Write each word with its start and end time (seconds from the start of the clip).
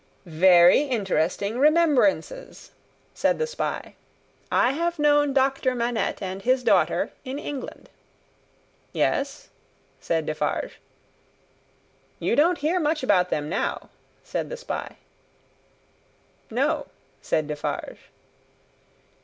"Very 0.25 0.79
interesting 0.81 1.59
remembrances!" 1.59 2.71
said 3.13 3.37
the 3.37 3.45
spy. 3.45 3.93
"I 4.51 4.71
have 4.71 4.97
known 4.97 5.31
Doctor 5.31 5.75
Manette 5.75 6.23
and 6.23 6.41
his 6.41 6.63
daughter, 6.63 7.11
in 7.23 7.37
England." 7.37 7.87
"Yes?" 8.93 9.49
said 9.99 10.25
Defarge. 10.25 10.79
"You 12.17 12.35
don't 12.35 12.57
hear 12.65 12.79
much 12.79 13.03
about 13.03 13.29
them 13.29 13.47
now?" 13.47 13.89
said 14.23 14.49
the 14.49 14.57
spy. 14.57 14.97
"No," 16.49 16.87
said 17.21 17.47
Defarge. 17.47 17.99